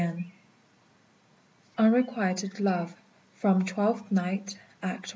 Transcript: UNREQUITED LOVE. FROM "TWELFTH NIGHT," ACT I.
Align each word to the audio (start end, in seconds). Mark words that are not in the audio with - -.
UNREQUITED 1.77 2.59
LOVE. 2.59 2.95
FROM 3.35 3.63
"TWELFTH 3.65 4.11
NIGHT," 4.11 4.57
ACT 4.81 5.05
I. 5.05 5.09